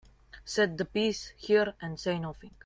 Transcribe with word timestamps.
Set 0.45 0.79
the 0.79 0.85
piece 0.85 1.31
here 1.37 1.75
and 1.79 1.99
say 1.99 2.17
nothing. 2.17 2.49